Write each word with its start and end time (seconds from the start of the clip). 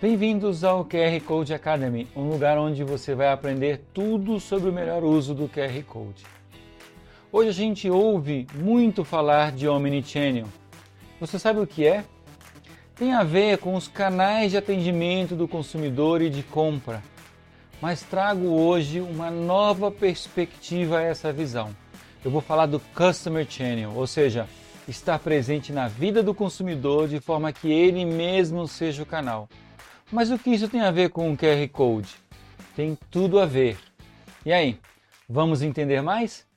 Bem-vindos 0.00 0.64
ao 0.64 0.82
QR 0.82 1.20
Code 1.26 1.52
Academy, 1.52 2.08
um 2.16 2.30
lugar 2.30 2.56
onde 2.56 2.82
você 2.82 3.14
vai 3.14 3.30
aprender 3.30 3.82
tudo 3.92 4.40
sobre 4.40 4.70
o 4.70 4.72
melhor 4.72 5.04
uso 5.04 5.34
do 5.34 5.46
QR 5.46 5.82
Code. 5.86 6.24
Hoje 7.30 7.50
a 7.50 7.52
gente 7.52 7.90
ouve 7.90 8.46
muito 8.54 9.04
falar 9.04 9.52
de 9.52 9.68
Omnichannel. 9.68 10.46
Você 11.20 11.38
sabe 11.38 11.60
o 11.60 11.66
que 11.66 11.86
é? 11.86 12.02
Tem 12.96 13.12
a 13.12 13.22
ver 13.22 13.58
com 13.58 13.74
os 13.74 13.88
canais 13.88 14.52
de 14.52 14.56
atendimento 14.56 15.36
do 15.36 15.46
consumidor 15.46 16.22
e 16.22 16.30
de 16.30 16.42
compra, 16.42 17.02
mas 17.78 18.02
trago 18.02 18.46
hoje 18.46 19.02
uma 19.02 19.30
nova 19.30 19.90
perspectiva 19.90 21.00
a 21.00 21.02
essa 21.02 21.30
visão. 21.30 21.76
Eu 22.24 22.30
vou 22.30 22.40
falar 22.40 22.64
do 22.64 22.80
Customer 22.94 23.46
Channel, 23.46 23.92
ou 23.94 24.06
seja, 24.06 24.48
estar 24.88 25.18
presente 25.18 25.74
na 25.74 25.88
vida 25.88 26.22
do 26.22 26.34
consumidor 26.34 27.06
de 27.06 27.20
forma 27.20 27.52
que 27.52 27.70
ele 27.70 28.06
mesmo 28.06 28.66
seja 28.66 29.02
o 29.02 29.06
canal. 29.06 29.46
Mas 30.12 30.30
o 30.30 30.38
que 30.38 30.50
isso 30.50 30.68
tem 30.68 30.80
a 30.80 30.90
ver 30.90 31.10
com 31.10 31.32
o 31.32 31.36
QR 31.36 31.68
Code? 31.72 32.16
Tem 32.74 32.98
tudo 33.10 33.38
a 33.38 33.46
ver. 33.46 33.78
E 34.44 34.52
aí, 34.52 34.78
vamos 35.28 35.62
entender 35.62 36.02
mais? 36.02 36.49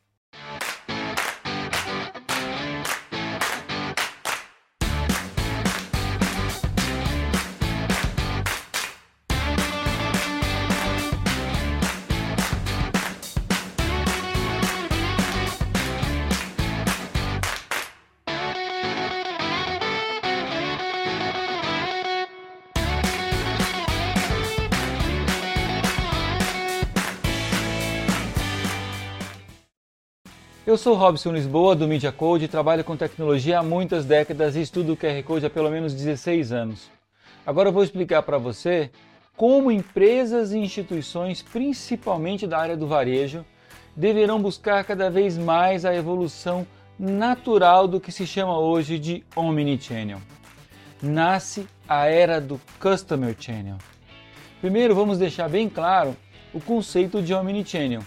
Eu 30.73 30.77
sou 30.79 30.95
Robson 30.95 31.31
Lisboa, 31.31 31.75
do 31.75 31.87
Media 31.87 32.11
Code, 32.11 32.47
trabalho 32.47 32.83
com 32.83 32.97
tecnologia 32.97 33.59
há 33.59 33.63
muitas 33.63 34.05
décadas 34.05 34.55
e 34.55 34.61
estudo 34.61 34.97
QR 34.97 35.21
Code 35.21 35.45
há 35.45 35.49
pelo 35.51 35.69
menos 35.69 35.93
16 35.93 36.51
anos. 36.51 36.89
Agora 37.45 37.69
eu 37.69 37.71
vou 37.71 37.83
explicar 37.83 38.23
para 38.23 38.39
você 38.39 38.89
como 39.37 39.71
empresas 39.71 40.51
e 40.51 40.57
instituições, 40.57 41.43
principalmente 41.43 42.47
da 42.47 42.57
área 42.57 42.75
do 42.75 42.87
varejo, 42.87 43.45
deverão 43.95 44.41
buscar 44.41 44.83
cada 44.83 45.11
vez 45.11 45.37
mais 45.37 45.85
a 45.85 45.93
evolução 45.93 46.65
natural 46.97 47.87
do 47.87 47.99
que 47.99 48.11
se 48.11 48.25
chama 48.25 48.57
hoje 48.57 48.97
de 48.97 49.23
Omnichannel. 49.35 50.21
Nasce 50.99 51.67
a 51.87 52.07
era 52.07 52.41
do 52.41 52.59
Customer 52.79 53.35
Channel. 53.39 53.77
Primeiro, 54.59 54.95
vamos 54.95 55.19
deixar 55.19 55.47
bem 55.47 55.69
claro 55.69 56.17
o 56.51 56.59
conceito 56.59 57.21
de 57.21 57.31
Omnichannel. 57.31 58.01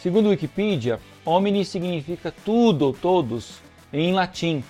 Segundo 0.00 0.26
o 0.26 0.30
Wikipedia, 0.30 0.98
Omni 1.24 1.64
significa 1.64 2.34
tudo 2.44 2.92
todos 2.92 3.60
em 3.92 4.12
latim. 4.12 4.64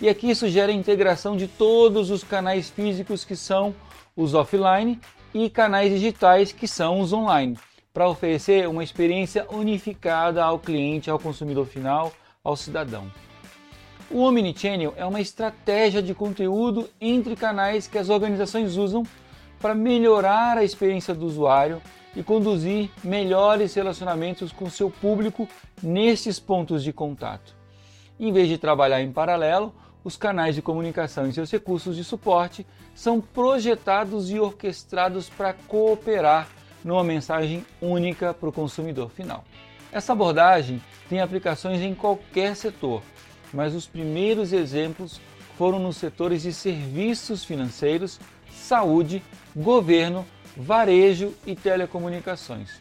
E 0.00 0.08
aqui 0.08 0.30
isso 0.30 0.48
gera 0.48 0.72
a 0.72 0.74
integração 0.74 1.36
de 1.36 1.46
todos 1.46 2.10
os 2.10 2.24
canais 2.24 2.68
físicos 2.68 3.24
que 3.24 3.36
são 3.36 3.74
os 4.16 4.34
offline 4.34 5.00
e 5.32 5.48
canais 5.48 5.92
digitais 5.92 6.50
que 6.50 6.66
são 6.66 7.00
os 7.00 7.12
online, 7.12 7.56
para 7.94 8.08
oferecer 8.08 8.68
uma 8.68 8.82
experiência 8.82 9.46
unificada 9.50 10.44
ao 10.44 10.58
cliente, 10.58 11.08
ao 11.08 11.18
consumidor 11.18 11.66
final, 11.66 12.12
ao 12.42 12.56
cidadão. 12.56 13.10
O 14.10 14.22
Omnichannel 14.22 14.92
é 14.96 15.06
uma 15.06 15.20
estratégia 15.20 16.02
de 16.02 16.12
conteúdo 16.12 16.90
entre 17.00 17.36
canais 17.36 17.86
que 17.86 17.96
as 17.96 18.08
organizações 18.08 18.76
usam 18.76 19.04
para 19.60 19.74
melhorar 19.74 20.58
a 20.58 20.64
experiência 20.64 21.14
do 21.14 21.24
usuário 21.24 21.80
e 22.14 22.22
conduzir 22.22 22.90
melhores 23.02 23.74
relacionamentos 23.74 24.52
com 24.52 24.68
seu 24.68 24.90
público 24.90 25.48
nesses 25.82 26.38
pontos 26.38 26.82
de 26.84 26.92
contato. 26.92 27.54
Em 28.20 28.32
vez 28.32 28.48
de 28.48 28.58
trabalhar 28.58 29.02
em 29.02 29.10
paralelo, 29.10 29.74
os 30.04 30.16
canais 30.16 30.54
de 30.54 30.62
comunicação 30.62 31.26
e 31.26 31.32
seus 31.32 31.50
recursos 31.50 31.96
de 31.96 32.04
suporte 32.04 32.66
são 32.94 33.20
projetados 33.20 34.30
e 34.30 34.38
orquestrados 34.38 35.28
para 35.28 35.52
cooperar 35.52 36.48
numa 36.84 37.04
mensagem 37.04 37.64
única 37.80 38.34
para 38.34 38.48
o 38.48 38.52
consumidor 38.52 39.10
final. 39.10 39.44
Essa 39.90 40.12
abordagem 40.12 40.82
tem 41.08 41.20
aplicações 41.20 41.80
em 41.80 41.94
qualquer 41.94 42.56
setor, 42.56 43.02
mas 43.52 43.74
os 43.74 43.86
primeiros 43.86 44.52
exemplos 44.52 45.20
foram 45.56 45.78
nos 45.78 45.96
setores 45.96 46.42
de 46.42 46.52
serviços 46.52 47.44
financeiros, 47.44 48.18
saúde, 48.50 49.22
governo, 49.54 50.26
varejo 50.56 51.32
e 51.46 51.54
telecomunicações. 51.54 52.80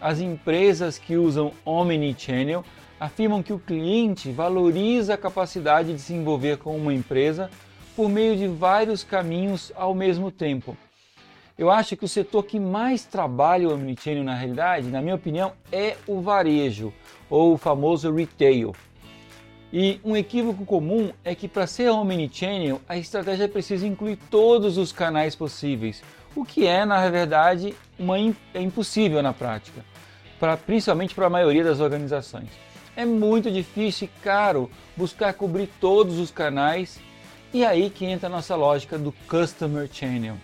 As 0.00 0.20
empresas 0.20 0.98
que 0.98 1.16
usam 1.16 1.52
Omnichannel 1.64 2.64
afirmam 2.98 3.42
que 3.42 3.52
o 3.52 3.58
cliente 3.58 4.30
valoriza 4.30 5.14
a 5.14 5.18
capacidade 5.18 5.92
de 5.92 6.00
se 6.00 6.12
envolver 6.12 6.58
com 6.58 6.76
uma 6.76 6.92
empresa 6.92 7.50
por 7.96 8.08
meio 8.08 8.36
de 8.36 8.46
vários 8.46 9.02
caminhos 9.02 9.72
ao 9.74 9.94
mesmo 9.94 10.30
tempo. 10.30 10.76
Eu 11.58 11.70
acho 11.70 11.96
que 11.96 12.04
o 12.04 12.08
setor 12.08 12.44
que 12.44 12.58
mais 12.58 13.04
trabalha 13.04 13.68
o 13.68 13.74
Omnichannel 13.74 14.24
na 14.24 14.34
realidade, 14.34 14.88
na 14.88 15.02
minha 15.02 15.14
opinião, 15.14 15.52
é 15.70 15.96
o 16.06 16.20
varejo, 16.20 16.92
ou 17.28 17.52
o 17.52 17.58
famoso 17.58 18.10
retail. 18.10 18.74
E 19.72 20.00
um 20.02 20.16
equívoco 20.16 20.64
comum 20.64 21.12
é 21.22 21.34
que 21.34 21.46
para 21.46 21.66
ser 21.66 21.90
Omnichannel, 21.90 22.80
a 22.88 22.96
estratégia 22.96 23.48
precisa 23.48 23.86
incluir 23.86 24.16
todos 24.30 24.78
os 24.78 24.90
canais 24.90 25.36
possíveis, 25.36 26.02
o 26.34 26.44
que 26.44 26.66
é, 26.66 26.84
na 26.84 27.08
verdade, 27.08 27.74
uma, 27.98 28.18
é 28.18 28.60
impossível 28.60 29.22
na 29.22 29.32
prática, 29.32 29.84
pra, 30.38 30.56
principalmente 30.56 31.14
para 31.14 31.26
a 31.26 31.30
maioria 31.30 31.64
das 31.64 31.80
organizações. 31.80 32.48
É 32.96 33.04
muito 33.04 33.50
difícil 33.50 34.08
e 34.08 34.20
caro 34.22 34.70
buscar 34.96 35.32
cobrir 35.34 35.68
todos 35.80 36.18
os 36.18 36.30
canais 36.30 37.00
e 37.52 37.64
aí 37.64 37.90
que 37.90 38.04
entra 38.04 38.28
a 38.28 38.30
nossa 38.30 38.54
lógica 38.54 38.98
do 38.98 39.12
Customer 39.28 39.88
Channel. 39.90 40.36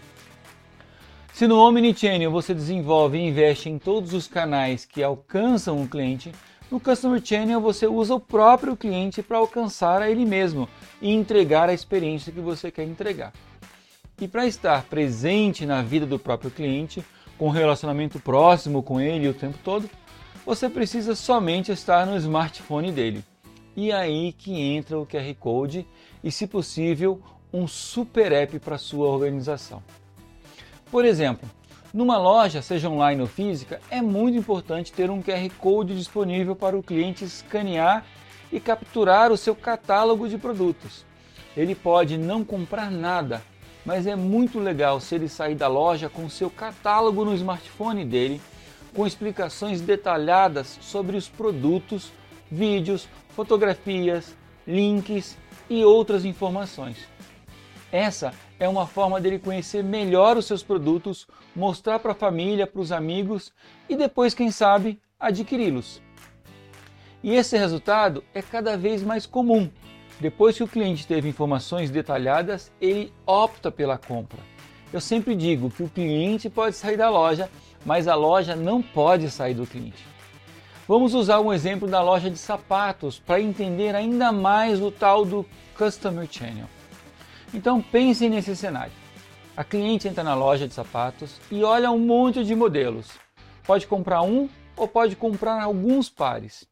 Se 1.32 1.46
no 1.46 1.58
Omnichannel 1.58 2.30
você 2.30 2.54
desenvolve 2.54 3.19
e 3.19 3.28
investe 3.28 3.69
em 3.69 3.78
todos 3.78 4.14
os 4.14 4.26
canais 4.26 4.86
que 4.86 5.02
alcançam 5.02 5.82
o 5.82 5.86
cliente, 5.86 6.32
no 6.70 6.80
Customer 6.80 7.20
Channel 7.22 7.60
você 7.60 7.86
usa 7.86 8.14
o 8.14 8.20
próprio 8.20 8.76
cliente 8.76 9.22
para 9.22 9.36
alcançar 9.36 10.00
a 10.00 10.10
ele 10.10 10.25
mesmo 10.25 10.69
e 11.00 11.12
entregar 11.12 11.69
a 11.69 11.75
experiência 11.75 12.32
que 12.32 12.41
você 12.41 12.70
quer 12.70 12.84
entregar. 12.84 13.32
E 14.19 14.27
para 14.27 14.47
estar 14.47 14.84
presente 14.84 15.66
na 15.66 15.82
vida 15.82 16.06
do 16.06 16.19
próprio 16.19 16.50
cliente, 16.50 17.04
com 17.37 17.49
um 17.49 17.50
relacionamento 17.50 18.19
próximo 18.19 18.82
com 18.82 18.99
ele 18.99 19.28
o 19.28 19.34
tempo 19.34 19.59
todo, 19.62 19.91
você 20.44 20.71
precisa 20.71 21.15
somente 21.15 21.71
estar 21.71 22.06
no 22.06 22.16
smartphone 22.16 22.91
dele. 22.91 23.22
E 23.76 23.93
aí 23.93 24.32
que 24.32 24.59
entra 24.59 24.99
o 24.99 25.06
QR 25.06 25.34
Code 25.38 25.87
e, 26.25 26.32
se 26.32 26.47
possível, 26.47 27.21
um 27.53 27.69
super 27.69 28.32
app 28.32 28.59
para 28.59 28.78
sua 28.78 29.06
organização. 29.09 29.82
Por 30.91 31.05
exemplo, 31.05 31.49
numa 31.93 32.16
loja, 32.16 32.62
seja 32.62 32.88
online 32.88 33.21
ou 33.21 33.28
física, 33.28 33.81
é 33.91 34.00
muito 34.00 34.38
importante 34.38 34.93
ter 34.93 35.10
um 35.10 35.22
QR 35.22 35.50
Code 35.59 35.94
disponível 35.94 36.56
para 36.56 36.78
o 36.78 36.82
cliente 36.82 37.25
escanear 37.25 38.06
e 38.50 38.60
capturar 38.60 39.31
o 39.31 39.37
seu 39.37 39.55
catálogo 39.55 40.26
de 40.26 40.38
produtos. 40.38 41.05
Ele 41.55 41.75
pode 41.75 42.16
não 42.16 42.44
comprar 42.44 42.91
nada, 42.91 43.43
mas 43.86 44.04
é 44.04 44.16
muito 44.16 44.58
legal 44.58 45.00
se 45.00 45.14
ele 45.14 45.28
sair 45.28 45.54
da 45.54 45.69
loja 45.69 46.08
com 46.08 46.28
seu 46.28 46.50
catálogo 46.50 47.24
no 47.24 47.32
smartphone 47.34 48.04
dele, 48.04 48.42
com 48.92 49.06
explicações 49.06 49.80
detalhadas 49.80 50.76
sobre 50.80 51.16
os 51.16 51.28
produtos, 51.28 52.12
vídeos, 52.50 53.08
fotografias, 53.28 54.36
links 54.66 55.38
e 55.70 55.84
outras 55.84 56.25
informações. 56.25 56.96
Essa 57.92 58.34
é 58.58 58.69
uma 58.69 58.86
forma 58.86 59.20
dele 59.20 59.38
conhecer 59.38 59.84
melhor 59.84 60.36
os 60.36 60.46
seus 60.46 60.62
produtos, 60.62 61.28
mostrar 61.55 62.00
para 62.00 62.11
a 62.11 62.16
família, 62.16 62.66
para 62.66 62.81
os 62.81 62.90
amigos 62.90 63.52
e 63.88 63.94
depois, 63.94 64.34
quem 64.34 64.50
sabe, 64.50 65.00
adquiri-los. 65.20 66.02
E 67.22 67.34
esse 67.34 67.56
resultado 67.56 68.25
é 68.34 68.43
cada 68.43 68.76
vez 68.76 69.02
mais 69.02 69.26
comum 69.26 69.70
depois 70.18 70.56
que 70.56 70.62
o 70.62 70.68
cliente 70.68 71.06
teve 71.06 71.28
informações 71.28 71.90
detalhadas, 71.90 72.72
ele 72.80 73.12
opta 73.26 73.70
pela 73.70 73.98
compra. 73.98 74.38
Eu 74.92 75.00
sempre 75.00 75.34
digo 75.34 75.70
que 75.70 75.82
o 75.82 75.88
cliente 75.88 76.48
pode 76.48 76.74
sair 76.74 76.96
da 76.96 77.10
loja, 77.10 77.50
mas 77.84 78.08
a 78.08 78.14
loja 78.14 78.56
não 78.56 78.80
pode 78.80 79.30
sair 79.30 79.54
do 79.54 79.66
cliente. 79.66 80.06
Vamos 80.88 81.14
usar 81.14 81.40
um 81.40 81.52
exemplo 81.52 81.86
da 81.86 82.00
loja 82.00 82.30
de 82.30 82.38
sapatos 82.38 83.18
para 83.18 83.40
entender 83.40 83.94
ainda 83.94 84.32
mais 84.32 84.80
o 84.80 84.90
tal 84.90 85.24
do 85.24 85.44
Customer 85.76 86.26
Channel. 86.30 86.66
Então 87.52 87.82
pensem 87.82 88.30
nesse 88.30 88.56
cenário. 88.56 88.92
A 89.56 89.64
cliente 89.64 90.08
entra 90.08 90.22
na 90.22 90.34
loja 90.34 90.66
de 90.68 90.74
sapatos 90.74 91.40
e 91.50 91.62
olha 91.62 91.90
um 91.90 91.98
monte 91.98 92.44
de 92.44 92.54
modelos. 92.54 93.08
Pode 93.66 93.86
comprar 93.86 94.22
um 94.22 94.48
ou 94.76 94.86
pode 94.86 95.16
comprar 95.16 95.62
alguns 95.62 96.08
pares. 96.08 96.66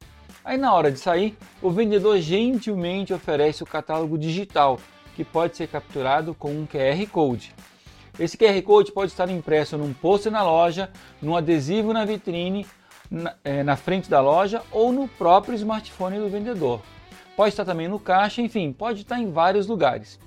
Aí 0.44 0.58
na 0.58 0.74
hora 0.74 0.92
de 0.92 0.98
sair, 0.98 1.38
o 1.62 1.70
vendedor 1.70 2.18
gentilmente 2.20 3.14
oferece 3.14 3.62
o 3.62 3.66
catálogo 3.66 4.18
digital, 4.18 4.78
que 5.16 5.24
pode 5.24 5.56
ser 5.56 5.68
capturado 5.68 6.34
com 6.34 6.50
um 6.50 6.66
QR 6.66 7.06
Code. 7.10 7.54
Esse 8.18 8.36
QR 8.36 8.60
Code 8.62 8.92
pode 8.92 9.10
estar 9.10 9.30
impresso 9.30 9.78
num 9.78 9.94
pôster 9.94 10.30
na 10.30 10.42
loja, 10.42 10.90
num 11.22 11.34
adesivo 11.34 11.94
na 11.94 12.04
vitrine, 12.04 12.66
na, 13.10 13.34
é, 13.42 13.62
na 13.62 13.74
frente 13.74 14.10
da 14.10 14.20
loja 14.20 14.62
ou 14.70 14.92
no 14.92 15.08
próprio 15.08 15.54
smartphone 15.54 16.18
do 16.18 16.28
vendedor. 16.28 16.82
Pode 17.34 17.48
estar 17.48 17.64
também 17.64 17.88
no 17.88 17.98
caixa, 17.98 18.42
enfim, 18.42 18.70
pode 18.70 19.00
estar 19.00 19.18
em 19.18 19.32
vários 19.32 19.66
lugares. 19.66 20.20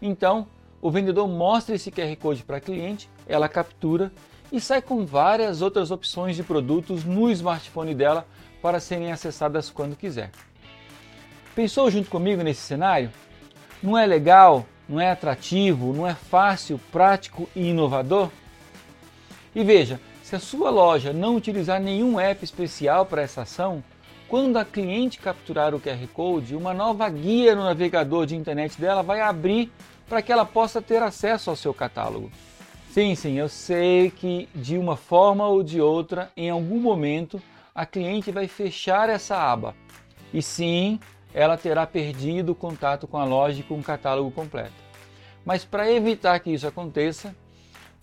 Então, 0.00 0.46
o 0.82 0.90
vendedor 0.90 1.26
mostra 1.26 1.74
esse 1.74 1.90
QR 1.90 2.14
Code 2.16 2.44
para 2.44 2.58
a 2.58 2.60
cliente, 2.60 3.08
ela 3.26 3.48
captura 3.48 4.12
e 4.52 4.60
sai 4.60 4.82
com 4.82 5.06
várias 5.06 5.62
outras 5.62 5.90
opções 5.90 6.36
de 6.36 6.42
produtos 6.42 7.02
no 7.02 7.30
smartphone 7.30 7.94
dela 7.94 8.26
para 8.64 8.80
serem 8.80 9.12
acessadas 9.12 9.68
quando 9.68 9.94
quiser. 9.94 10.30
Pensou 11.54 11.90
junto 11.90 12.08
comigo 12.08 12.42
nesse 12.42 12.62
cenário? 12.62 13.10
Não 13.82 13.98
é 13.98 14.06
legal? 14.06 14.64
Não 14.88 14.98
é 14.98 15.10
atrativo? 15.10 15.92
Não 15.92 16.06
é 16.06 16.14
fácil, 16.14 16.80
prático 16.90 17.46
e 17.54 17.68
inovador? 17.68 18.30
E 19.54 19.62
veja, 19.62 20.00
se 20.22 20.34
a 20.34 20.38
sua 20.38 20.70
loja 20.70 21.12
não 21.12 21.36
utilizar 21.36 21.78
nenhum 21.78 22.18
app 22.18 22.42
especial 22.42 23.04
para 23.04 23.20
essa 23.20 23.42
ação, 23.42 23.84
quando 24.28 24.56
a 24.56 24.64
cliente 24.64 25.18
capturar 25.18 25.74
o 25.74 25.78
QR 25.78 26.08
Code, 26.14 26.56
uma 26.56 26.72
nova 26.72 27.06
guia 27.10 27.54
no 27.54 27.64
navegador 27.64 28.24
de 28.24 28.34
internet 28.34 28.80
dela 28.80 29.02
vai 29.02 29.20
abrir 29.20 29.70
para 30.08 30.22
que 30.22 30.32
ela 30.32 30.46
possa 30.46 30.80
ter 30.80 31.02
acesso 31.02 31.50
ao 31.50 31.56
seu 31.56 31.74
catálogo. 31.74 32.32
Sim, 32.90 33.14
sim, 33.14 33.34
eu 33.34 33.48
sei 33.50 34.10
que 34.10 34.48
de 34.54 34.78
uma 34.78 34.96
forma 34.96 35.46
ou 35.46 35.62
de 35.62 35.82
outra, 35.82 36.32
em 36.34 36.48
algum 36.48 36.80
momento, 36.80 37.42
a 37.74 37.84
cliente 37.84 38.30
vai 38.30 38.46
fechar 38.46 39.08
essa 39.08 39.36
aba. 39.36 39.74
E 40.32 40.40
sim, 40.40 41.00
ela 41.32 41.56
terá 41.56 41.84
perdido 41.84 42.52
o 42.52 42.54
contato 42.54 43.08
com 43.08 43.16
a 43.18 43.24
loja 43.24 43.60
e 43.60 43.64
com 43.64 43.78
o 43.78 43.82
catálogo 43.82 44.30
completo. 44.30 44.72
Mas 45.44 45.64
para 45.64 45.90
evitar 45.90 46.38
que 46.38 46.50
isso 46.50 46.66
aconteça, 46.66 47.34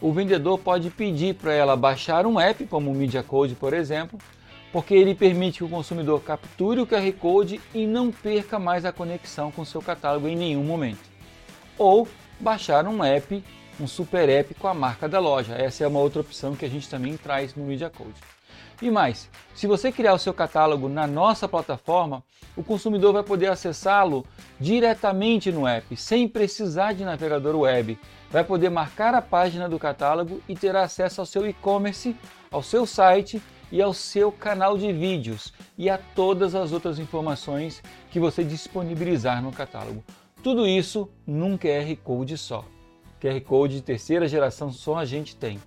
o 0.02 0.12
vendedor 0.12 0.60
pode 0.60 0.90
pedir 0.90 1.36
para 1.36 1.54
ela 1.54 1.78
baixar 1.78 2.26
um 2.26 2.40
app, 2.40 2.66
como 2.68 2.92
o 2.92 2.96
Media 2.96 3.24
Code, 3.24 3.56
por 3.56 3.74
exemplo, 3.74 4.20
porque 4.74 4.94
ele 4.94 5.16
permite 5.16 5.60
que 5.60 5.64
o 5.64 5.70
consumidor 5.70 6.22
capture 6.22 6.82
o 6.82 6.88
QR 6.88 7.12
Code 7.14 7.62
e 7.74 7.88
não 7.88 8.12
perca 8.12 8.60
mais 8.60 8.84
a 8.84 8.92
conexão 8.92 9.52
com 9.52 9.64
seu 9.64 9.82
catálogo 9.82 10.28
em 10.28 10.36
nenhum 10.36 10.64
momento. 10.64 11.10
Ou 11.78 12.08
baixar 12.40 12.86
um 12.88 13.04
app, 13.04 13.44
um 13.82 13.88
super 13.88 14.30
app 14.30 14.54
com 14.54 14.68
a 14.68 14.74
marca 14.74 15.10
da 15.10 15.20
loja. 15.20 15.56
Essa 15.56 15.84
é 15.84 15.88
uma 15.88 16.00
outra 16.00 16.22
opção 16.22 16.56
que 16.56 16.64
a 16.64 16.70
gente 16.70 16.88
também 16.88 17.18
traz 17.18 17.56
no 17.56 17.66
Media 17.66 17.90
Code. 17.90 18.14
E 18.80 18.92
mais, 18.92 19.30
se 19.56 19.68
você 19.68 19.92
criar 19.92 20.14
o 20.14 20.20
seu 20.20 20.34
catálogo 20.34 20.88
na 20.88 21.08
nossa 21.08 21.48
plataforma, 21.48 22.24
o 22.56 22.64
consumidor 22.64 23.14
vai 23.14 23.24
poder 23.24 23.48
acessá-lo 23.48 24.26
diretamente 24.60 25.52
no 25.52 25.68
app, 25.68 25.96
sem 25.96 26.28
precisar 26.28 26.94
de 26.94 27.04
navegador 27.04 27.56
web. 27.56 27.98
Vai 28.30 28.44
poder 28.44 28.70
marcar 28.70 29.14
a 29.14 29.22
página 29.22 29.68
do 29.68 29.80
catálogo 29.80 30.42
e 30.48 30.56
ter 30.56 30.76
acesso 30.76 31.22
ao 31.22 31.26
seu 31.26 31.48
e-commerce, 31.48 32.16
ao 32.52 32.62
seu 32.62 32.86
site 32.86 33.42
e 33.72 33.82
ao 33.82 33.94
seu 33.94 34.32
canal 34.32 34.78
de 34.78 34.92
vídeos 34.92 35.54
e 35.78 35.90
a 35.90 35.98
todas 35.98 36.56
as 36.56 36.72
outras 36.72 37.00
informações 37.00 37.82
que 38.12 38.20
você 38.20 38.44
disponibilizar 38.44 39.42
no 39.42 39.52
catálogo. 39.52 40.04
Tudo 40.44 40.68
isso 40.68 41.10
num 41.26 41.58
QR 41.58 41.96
Code 42.04 42.38
só. 42.38 42.66
QR 43.22 43.40
Code 43.42 43.76
de 43.76 43.82
terceira 43.82 44.28
geração 44.28 44.72
só 44.72 44.98
a 44.98 45.06
gente 45.06 45.36
tem. 45.36 45.60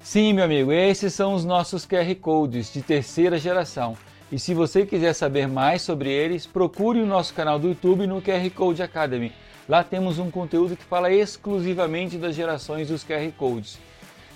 Sim, 0.00 0.32
meu 0.32 0.44
amigo, 0.44 0.72
esses 0.72 1.12
são 1.12 1.34
os 1.34 1.44
nossos 1.44 1.84
QR 1.84 2.14
Codes 2.18 2.72
de 2.72 2.80
terceira 2.80 3.38
geração. 3.38 3.96
E 4.32 4.38
se 4.38 4.54
você 4.54 4.86
quiser 4.86 5.12
saber 5.12 5.46
mais 5.46 5.82
sobre 5.82 6.10
eles, 6.10 6.46
procure 6.46 7.00
o 7.00 7.06
nosso 7.06 7.34
canal 7.34 7.58
do 7.58 7.68
YouTube 7.68 8.06
no 8.06 8.22
QR 8.22 8.48
Code 8.54 8.82
Academy. 8.82 9.32
Lá 9.68 9.84
temos 9.84 10.18
um 10.18 10.30
conteúdo 10.30 10.76
que 10.76 10.84
fala 10.84 11.12
exclusivamente 11.12 12.16
das 12.16 12.34
gerações 12.34 12.88
dos 12.88 13.04
QR 13.04 13.30
Codes. 13.36 13.78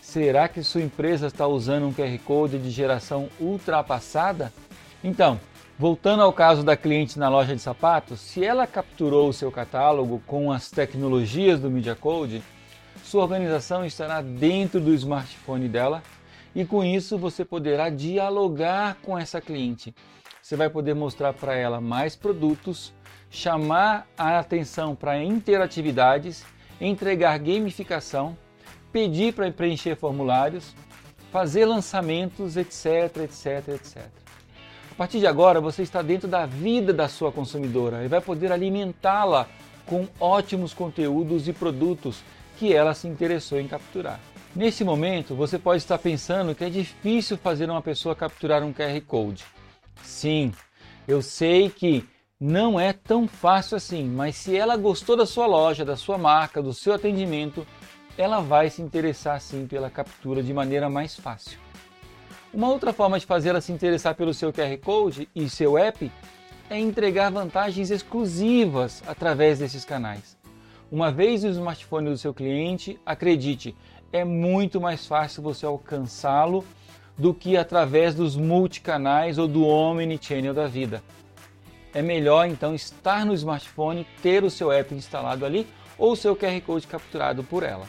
Será 0.03 0.47
que 0.49 0.63
sua 0.63 0.83
empresa 0.83 1.29
está 1.29 1.47
usando 1.47 1.87
um 1.87 1.93
QR 1.93 2.19
Code 2.25 2.59
de 2.59 2.71
geração 2.71 3.31
ultrapassada? 3.41 4.53
Então, 5.03 5.41
voltando 5.79 6.23
ao 6.23 6.33
caso 6.33 6.63
da 6.63 6.77
cliente 6.77 7.19
na 7.19 7.29
loja 7.29 7.55
de 7.55 7.61
sapatos, 7.61 8.21
se 8.21 8.45
ela 8.45 8.67
capturou 8.67 9.29
o 9.29 9.33
seu 9.33 9.51
catálogo 9.51 10.23
com 10.27 10.53
as 10.53 10.71
tecnologias 10.71 11.59
do 11.59 11.71
Media 11.71 11.95
Code, 11.95 12.43
sua 13.03 13.23
organização 13.23 13.85
estará 13.85 14.23
dentro 14.23 14.81
do 14.81 14.95
smartphone 14.95 15.69
dela 15.69 16.03
e 16.55 16.65
com 16.65 16.85
isso 16.85 17.19
você 17.19 17.45
poderá 17.45 17.91
dialogar 17.91 18.97
com 19.03 19.19
essa 19.19 19.41
cliente. 19.41 19.95
Você 20.41 20.57
vai 20.57 20.71
poder 20.71 20.95
mostrar 20.95 21.33
para 21.33 21.55
ela 21.55 21.81
mais 21.81 22.15
produtos, 22.15 22.95
chamar 23.31 24.07
a 24.17 24.39
atenção 24.39 24.95
para 24.95 25.23
interatividades, 25.23 26.45
entregar 26.81 27.39
gamificação, 27.39 28.37
pedir 28.93 29.35
para 29.35 29.51
preencher 29.51 29.97
formulários, 29.97 30.75
fazer 31.33 31.65
lançamentos, 31.65 32.57
etc, 32.57 33.25
etc, 33.25 33.69
etc. 33.71 34.24
A 34.95 34.97
partir 34.97 35.19
de 35.19 35.27
agora, 35.27 35.61
você 35.61 35.83
está 35.83 36.03
dentro 36.03 36.29
da 36.29 36.47
vida 36.47 36.93
da 36.93 37.09
sua 37.09 37.33
consumidora 37.33 38.05
e 38.05 38.09
vai 38.09 38.21
poder 38.21 38.53
alimentá-la 38.53 39.49
com 39.85 40.07
ótimos 40.21 40.73
conteúdos 40.73 41.49
e 41.49 41.53
produtos 41.53 42.23
que 42.57 42.73
ela 42.73 42.95
se 42.95 43.09
interessou 43.09 43.59
em 43.59 43.67
capturar. 43.67 44.21
Nesse 44.55 44.85
momento, 44.85 45.35
você 45.35 45.59
pode 45.59 45.79
estar 45.79 45.99
pensando 45.99 46.55
que 46.55 46.63
é 46.63 46.71
difícil 46.71 47.37
fazer 47.37 47.69
uma 47.69 47.83
pessoa 47.83 48.15
capturar 48.15 48.63
um 48.63 48.73
QR 48.73 49.01
Code. 49.05 49.45
Sim, 50.01 50.53
eu 51.09 51.21
sei 51.21 51.69
que 51.69 52.09
não 52.39 52.79
é 52.79 52.93
tão 52.93 53.27
fácil 53.27 53.77
assim, 53.77 54.05
mas 54.05 54.37
se 54.37 54.57
ela 54.57 54.77
gostou 54.77 55.17
da 55.17 55.27
sua 55.27 55.49
loja, 55.49 55.85
da 55.85 55.97
sua 55.97 56.17
marca, 56.17 56.63
do 56.63 56.73
seu 56.73 56.95
atendimento, 56.95 57.67
ela 58.17 58.39
vai 58.39 58.71
se 58.71 58.81
interessar 58.81 59.41
sim 59.41 59.67
pela 59.67 59.91
captura 59.91 60.41
de 60.41 60.55
maneira 60.55 60.89
mais 60.89 61.17
fácil. 61.17 61.64
Uma 62.55 62.69
outra 62.69 62.93
forma 62.93 63.19
de 63.19 63.27
fazer 63.27 63.49
ela 63.49 63.61
se 63.61 63.73
interessar 63.73 64.15
pelo 64.15 64.33
seu 64.33 64.53
QR 64.53 64.79
Code 64.81 65.29
e 65.35 65.49
seu 65.49 65.77
app 65.77 66.09
é 66.71 66.79
entregar 66.79 67.29
vantagens 67.29 67.91
exclusivas 67.91 69.03
através 69.09 69.59
desses 69.59 69.85
canais. 69.85 70.37
Uma 70.89 71.11
vez 71.11 71.43
no 71.43 71.51
smartphone 71.51 72.11
do 72.11 72.17
seu 72.17 72.33
cliente, 72.33 72.97
acredite, 73.05 73.75
é 74.13 74.25
muito 74.25 74.81
mais 74.81 75.05
fácil 75.05 75.43
você 75.43 75.67
alcançá-lo 75.67 76.65
do 77.19 77.35
que 77.35 77.57
através 77.57 78.15
dos 78.15 78.37
multicanais 78.37 79.37
ou 79.37 79.49
do 79.49 79.67
omnichannel 79.67 80.55
da 80.55 80.69
vida. 80.69 81.03
É 81.93 82.03
melhor 82.03 82.47
então 82.47 82.73
estar 82.73 83.27
no 83.27 83.35
smartphone, 83.35 84.07
ter 84.23 84.45
o 84.45 84.51
seu 84.51 84.71
app 84.71 84.95
instalado 84.95 85.45
ali 85.45 85.67
ou 85.99 86.13
o 86.13 86.17
seu 86.17 86.37
QR 86.37 86.61
Code 86.61 86.87
capturado 86.87 87.43
por 87.43 87.65
ela. 87.65 87.89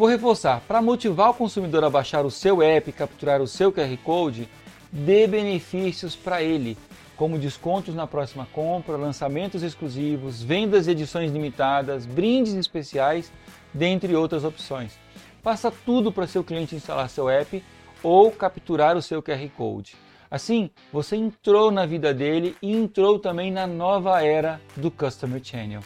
Vou 0.00 0.08
reforçar, 0.08 0.62
para 0.66 0.80
motivar 0.80 1.28
o 1.28 1.34
consumidor 1.34 1.84
a 1.84 1.90
baixar 1.90 2.24
o 2.24 2.30
seu 2.30 2.62
app 2.62 2.88
e 2.88 2.92
capturar 2.92 3.42
o 3.42 3.46
seu 3.46 3.70
QR 3.70 3.94
Code, 4.02 4.48
dê 4.90 5.26
benefícios 5.26 6.16
para 6.16 6.42
ele, 6.42 6.78
como 7.18 7.38
descontos 7.38 7.94
na 7.94 8.06
próxima 8.06 8.48
compra, 8.50 8.96
lançamentos 8.96 9.62
exclusivos, 9.62 10.42
vendas 10.42 10.86
de 10.86 10.92
edições 10.92 11.30
limitadas, 11.30 12.06
brindes 12.06 12.54
especiais, 12.54 13.30
dentre 13.74 14.16
outras 14.16 14.42
opções. 14.42 14.98
Faça 15.42 15.70
tudo 15.70 16.10
para 16.10 16.26
seu 16.26 16.42
cliente 16.42 16.74
instalar 16.74 17.10
seu 17.10 17.28
app 17.28 17.62
ou 18.02 18.30
capturar 18.30 18.96
o 18.96 19.02
seu 19.02 19.22
QR 19.22 19.46
Code. 19.54 19.96
Assim, 20.30 20.70
você 20.90 21.14
entrou 21.14 21.70
na 21.70 21.84
vida 21.84 22.14
dele 22.14 22.56
e 22.62 22.74
entrou 22.74 23.18
também 23.18 23.50
na 23.50 23.66
nova 23.66 24.24
era 24.24 24.62
do 24.74 24.90
Customer 24.90 25.44
Channel. 25.44 25.82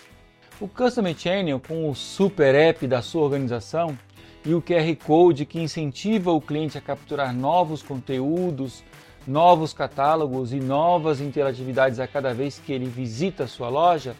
O 0.60 0.68
Customer 0.68 1.18
Channel, 1.18 1.58
com 1.58 1.90
o 1.90 1.96
super 1.96 2.54
app 2.54 2.86
da 2.86 3.02
sua 3.02 3.22
organização 3.22 3.98
e 4.44 4.54
o 4.54 4.60
QR 4.60 4.94
Code 5.04 5.46
que 5.46 5.60
incentiva 5.60 6.30
o 6.30 6.40
cliente 6.40 6.76
a 6.76 6.80
capturar 6.80 7.34
novos 7.34 7.82
conteúdos, 7.82 8.84
novos 9.26 9.72
catálogos 9.72 10.52
e 10.52 10.60
novas 10.60 11.20
interatividades 11.20 11.98
a 11.98 12.06
cada 12.06 12.34
vez 12.34 12.58
que 12.58 12.72
ele 12.72 12.86
visita 12.86 13.44
a 13.44 13.48
sua 13.48 13.68
loja, 13.68 14.14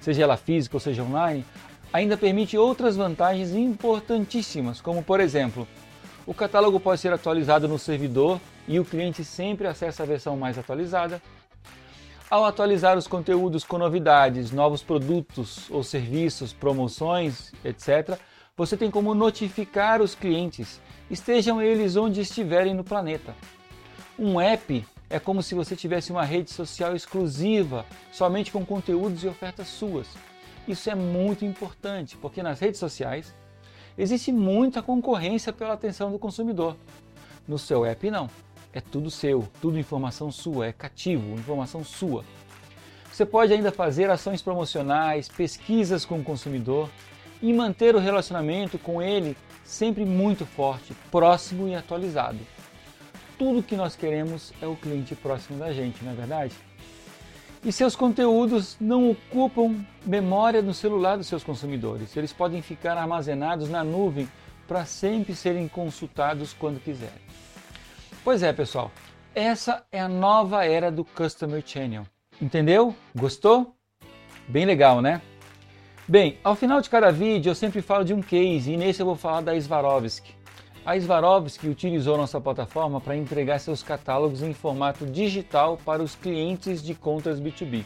seja 0.00 0.24
ela 0.24 0.36
física 0.36 0.76
ou 0.76 0.80
seja 0.80 1.02
online, 1.02 1.44
ainda 1.92 2.16
permite 2.16 2.58
outras 2.58 2.96
vantagens 2.96 3.52
importantíssimas, 3.52 4.80
como 4.80 5.02
por 5.02 5.20
exemplo, 5.20 5.66
o 6.26 6.34
catálogo 6.34 6.80
pode 6.80 7.00
ser 7.00 7.12
atualizado 7.12 7.68
no 7.68 7.78
servidor 7.78 8.40
e 8.66 8.78
o 8.78 8.84
cliente 8.84 9.24
sempre 9.24 9.66
acessa 9.66 10.02
a 10.02 10.06
versão 10.06 10.36
mais 10.36 10.58
atualizada. 10.58 11.22
Ao 12.28 12.44
atualizar 12.44 12.98
os 12.98 13.06
conteúdos 13.06 13.64
com 13.64 13.78
novidades, 13.78 14.50
novos 14.50 14.82
produtos 14.82 15.70
ou 15.70 15.82
serviços, 15.82 16.52
promoções, 16.52 17.52
etc., 17.64 18.18
você 18.58 18.76
tem 18.76 18.90
como 18.90 19.14
notificar 19.14 20.02
os 20.02 20.16
clientes, 20.16 20.80
estejam 21.08 21.62
eles 21.62 21.94
onde 21.94 22.20
estiverem 22.20 22.74
no 22.74 22.82
planeta. 22.82 23.32
Um 24.18 24.40
app 24.40 24.84
é 25.08 25.20
como 25.20 25.44
se 25.44 25.54
você 25.54 25.76
tivesse 25.76 26.10
uma 26.10 26.24
rede 26.24 26.50
social 26.50 26.96
exclusiva, 26.96 27.86
somente 28.10 28.50
com 28.50 28.66
conteúdos 28.66 29.22
e 29.22 29.28
ofertas 29.28 29.68
suas. 29.68 30.08
Isso 30.66 30.90
é 30.90 30.94
muito 30.96 31.44
importante, 31.44 32.16
porque 32.16 32.42
nas 32.42 32.58
redes 32.58 32.80
sociais 32.80 33.32
existe 33.96 34.32
muita 34.32 34.82
concorrência 34.82 35.52
pela 35.52 35.74
atenção 35.74 36.10
do 36.10 36.18
consumidor. 36.18 36.76
No 37.46 37.60
seu 37.60 37.86
app 37.86 38.10
não. 38.10 38.28
É 38.72 38.80
tudo 38.80 39.08
seu, 39.08 39.48
tudo 39.62 39.78
informação 39.78 40.32
sua, 40.32 40.66
é 40.66 40.72
cativo, 40.72 41.34
informação 41.34 41.84
sua. 41.84 42.24
Você 43.10 43.24
pode 43.24 43.52
ainda 43.52 43.70
fazer 43.70 44.10
ações 44.10 44.42
promocionais, 44.42 45.28
pesquisas 45.28 46.04
com 46.04 46.18
o 46.18 46.24
consumidor 46.24 46.90
e 47.42 47.52
manter 47.52 47.94
o 47.94 47.98
relacionamento 47.98 48.78
com 48.78 49.00
ele 49.02 49.36
sempre 49.64 50.04
muito 50.04 50.46
forte, 50.46 50.94
próximo 51.10 51.68
e 51.68 51.74
atualizado. 51.74 52.38
Tudo 53.38 53.62
que 53.62 53.76
nós 53.76 53.94
queremos 53.94 54.52
é 54.60 54.66
o 54.66 54.74
cliente 54.74 55.14
próximo 55.14 55.58
da 55.58 55.72
gente, 55.72 56.02
não 56.04 56.12
é 56.12 56.14
verdade? 56.14 56.54
E 57.64 57.72
seus 57.72 57.94
conteúdos 57.94 58.76
não 58.80 59.10
ocupam 59.10 59.84
memória 60.04 60.62
no 60.62 60.72
celular 60.72 61.16
dos 61.16 61.26
seus 61.26 61.44
consumidores. 61.44 62.16
Eles 62.16 62.32
podem 62.32 62.62
ficar 62.62 62.96
armazenados 62.96 63.68
na 63.68 63.84
nuvem 63.84 64.28
para 64.66 64.84
sempre 64.84 65.34
serem 65.34 65.68
consultados 65.68 66.52
quando 66.52 66.80
quiserem. 66.80 67.20
Pois 68.24 68.42
é, 68.42 68.52
pessoal, 68.52 68.90
essa 69.34 69.84
é 69.90 70.00
a 70.00 70.08
nova 70.08 70.64
era 70.64 70.90
do 70.90 71.04
Customer 71.04 71.62
Channel. 71.64 72.04
Entendeu? 72.40 72.94
Gostou? 73.14 73.74
Bem 74.48 74.64
legal, 74.64 75.02
né? 75.02 75.20
Bem, 76.10 76.38
ao 76.42 76.56
final 76.56 76.80
de 76.80 76.88
cada 76.88 77.12
vídeo 77.12 77.50
eu 77.50 77.54
sempre 77.54 77.82
falo 77.82 78.02
de 78.02 78.14
um 78.14 78.22
case 78.22 78.72
e 78.72 78.78
nesse 78.78 79.02
eu 79.02 79.04
vou 79.04 79.14
falar 79.14 79.42
da 79.42 79.60
Swarovski. 79.60 80.34
A 80.82 80.98
Swarovski 80.98 81.68
utilizou 81.68 82.16
nossa 82.16 82.40
plataforma 82.40 82.98
para 82.98 83.14
entregar 83.14 83.58
seus 83.58 83.82
catálogos 83.82 84.40
em 84.40 84.54
formato 84.54 85.04
digital 85.04 85.78
para 85.84 86.02
os 86.02 86.14
clientes 86.14 86.82
de 86.82 86.94
contas 86.94 87.38
B2B. 87.38 87.84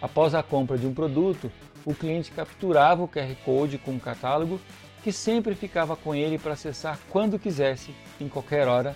Após 0.00 0.36
a 0.36 0.42
compra 0.44 0.78
de 0.78 0.86
um 0.86 0.94
produto, 0.94 1.50
o 1.84 1.92
cliente 1.92 2.30
capturava 2.30 3.02
o 3.02 3.08
QR 3.08 3.34
Code 3.44 3.76
com 3.76 3.96
o 3.96 4.00
catálogo, 4.00 4.60
que 5.02 5.10
sempre 5.10 5.56
ficava 5.56 5.96
com 5.96 6.14
ele 6.14 6.38
para 6.38 6.52
acessar 6.52 6.96
quando 7.10 7.40
quisesse, 7.40 7.92
em 8.20 8.28
qualquer 8.28 8.68
hora 8.68 8.94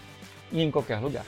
e 0.53 0.63
em 0.63 0.71
qualquer 0.71 1.01
lugar. 1.01 1.27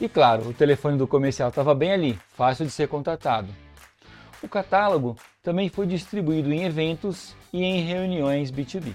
E 0.00 0.08
claro, 0.08 0.48
o 0.48 0.54
telefone 0.54 0.96
do 0.96 1.06
comercial 1.06 1.50
estava 1.50 1.74
bem 1.74 1.92
ali, 1.92 2.18
fácil 2.30 2.64
de 2.64 2.70
ser 2.70 2.88
contatado. 2.88 3.54
O 4.42 4.48
catálogo 4.48 5.18
também 5.42 5.68
foi 5.68 5.86
distribuído 5.86 6.52
em 6.52 6.64
eventos 6.64 7.34
e 7.52 7.62
em 7.64 7.82
reuniões 7.82 8.50
B2B. 8.50 8.92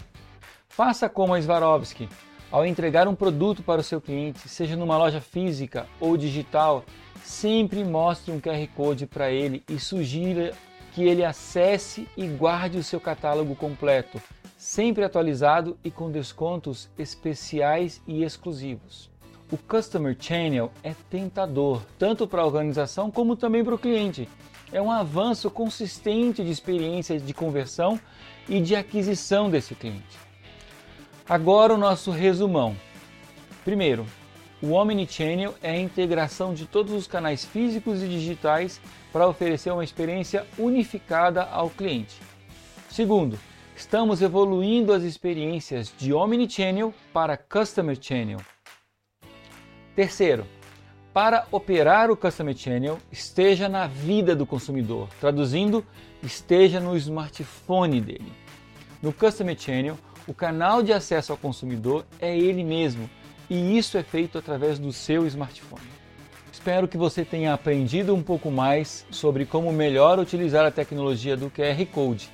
Faça 0.67 1.09
como 1.09 1.33
a 1.33 1.41
Swarovski. 1.41 2.07
Ao 2.51 2.65
entregar 2.65 3.07
um 3.07 3.15
produto 3.15 3.63
para 3.63 3.81
o 3.81 3.83
seu 3.83 3.99
cliente, 3.99 4.47
seja 4.47 4.75
numa 4.75 4.97
loja 4.97 5.19
física 5.19 5.87
ou 5.99 6.15
digital, 6.15 6.85
sempre 7.23 7.83
mostre 7.83 8.31
um 8.31 8.39
QR 8.39 8.67
Code 8.75 9.07
para 9.07 9.31
ele 9.31 9.63
e 9.67 9.79
sugira 9.79 10.53
que 10.93 11.03
ele 11.03 11.25
acesse 11.25 12.07
e 12.15 12.27
guarde 12.27 12.77
o 12.77 12.83
seu 12.83 12.99
catálogo 12.99 13.55
completo, 13.55 14.21
sempre 14.57 15.03
atualizado 15.03 15.77
e 15.83 15.89
com 15.89 16.11
descontos 16.11 16.87
especiais 16.97 18.01
e 18.07 18.23
exclusivos. 18.23 19.09
O 19.51 19.57
Customer 19.57 20.15
Channel 20.17 20.71
é 20.83 20.93
tentador, 21.09 21.81
tanto 21.99 22.27
para 22.27 22.41
a 22.41 22.45
organização 22.45 23.11
como 23.11 23.35
também 23.35 23.63
para 23.63 23.75
o 23.75 23.79
cliente. 23.79 24.29
É 24.75 24.81
um 24.81 24.91
avanço 24.91 25.49
consistente 25.49 26.43
de 26.43 26.51
experiência 26.51 27.17
de 27.17 27.33
conversão 27.33 27.97
e 28.49 28.59
de 28.59 28.75
aquisição 28.75 29.49
desse 29.49 29.73
cliente. 29.73 30.19
Agora 31.29 31.73
o 31.73 31.77
nosso 31.77 32.11
resumão. 32.11 32.75
Primeiro, 33.63 34.05
o 34.61 34.73
Omnichannel 34.73 35.55
é 35.63 35.71
a 35.71 35.79
integração 35.79 36.53
de 36.53 36.65
todos 36.65 36.91
os 36.91 37.07
canais 37.07 37.45
físicos 37.45 38.03
e 38.03 38.07
digitais 38.09 38.81
para 39.13 39.29
oferecer 39.29 39.71
uma 39.71 39.81
experiência 39.81 40.45
unificada 40.57 41.43
ao 41.43 41.69
cliente. 41.69 42.19
Segundo, 42.89 43.39
estamos 43.77 44.21
evoluindo 44.21 44.91
as 44.91 45.03
experiências 45.03 45.93
de 45.97 46.11
Omnichannel 46.11 46.93
para 47.13 47.37
Customer 47.37 47.97
Channel. 47.97 48.41
Terceiro, 49.95 50.45
para 51.15 51.47
operar 51.49 52.11
o 52.11 52.17
Customer 52.17 52.53
Channel, 52.53 52.99
esteja 53.09 53.69
na 53.69 53.87
vida 53.87 54.35
do 54.35 54.45
consumidor, 54.45 55.07
traduzindo, 55.17 55.81
esteja 56.21 56.81
no 56.81 56.97
smartphone 56.97 58.01
dele. 58.01 58.33
No 59.01 59.13
Customer 59.13 59.57
Channel, 59.57 59.97
o 60.27 60.33
canal 60.33 60.83
de 60.83 60.91
acesso 60.91 61.31
ao 61.31 61.37
consumidor 61.37 62.05
é 62.19 62.37
ele 62.37 62.65
mesmo 62.65 63.09
e 63.49 63.77
isso 63.77 63.97
é 63.97 64.03
feito 64.03 64.37
através 64.37 64.77
do 64.77 64.91
seu 64.91 65.25
smartphone. 65.25 65.87
Espero 66.51 66.85
que 66.85 66.97
você 66.97 67.23
tenha 67.23 67.53
aprendido 67.53 68.13
um 68.13 68.21
pouco 68.21 68.51
mais 68.51 69.05
sobre 69.09 69.45
como 69.45 69.71
melhor 69.71 70.19
utilizar 70.19 70.65
a 70.65 70.71
tecnologia 70.71 71.37
do 71.37 71.49
QR 71.49 71.85
Code. 71.93 72.29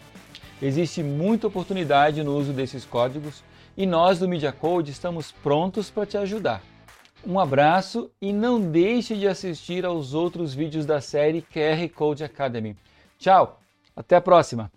Existe 0.60 1.04
muita 1.04 1.46
oportunidade 1.46 2.24
no 2.24 2.36
uso 2.36 2.52
desses 2.52 2.84
códigos 2.84 3.44
e 3.78 3.86
nós 3.86 4.18
do 4.18 4.28
Media 4.28 4.52
Code 4.52 4.90
estamos 4.90 5.32
prontos 5.32 5.92
para 5.92 6.08
te 6.08 6.18
ajudar. 6.18 6.64
Um 7.26 7.40
abraço 7.40 8.10
e 8.20 8.34
não 8.34 8.60
deixe 8.60 9.16
de 9.16 9.28
assistir 9.28 9.86
aos 9.86 10.14
outros 10.14 10.56
vídeos 10.56 10.86
da 10.88 11.00
série 11.00 11.42
QR 11.42 11.88
Code 11.94 12.24
Academy. 12.24 12.76
Tchau, 13.20 13.60
até 13.96 14.16
a 14.16 14.22
próxima! 14.22 14.72